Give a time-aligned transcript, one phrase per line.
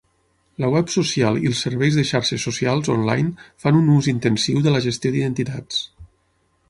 [0.63, 4.75] La web social i els serveis de xarxes socials on-line fan un ús intensiu de
[4.77, 5.85] la gestió d'identitats.